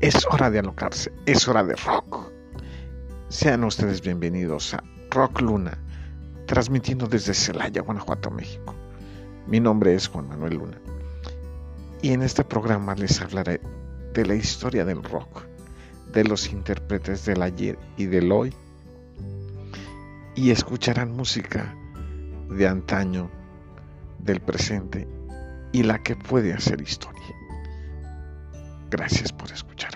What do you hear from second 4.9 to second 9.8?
Rock Luna, transmitiendo desde Celaya, Guanajuato, México. Mi